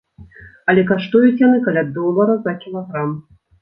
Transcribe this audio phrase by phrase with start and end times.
[0.73, 3.19] Але каштуюць яны каля долара за кілаграм.